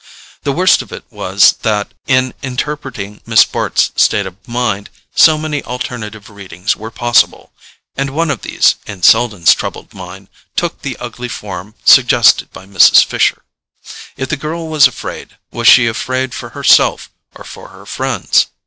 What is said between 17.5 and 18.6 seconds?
her friends?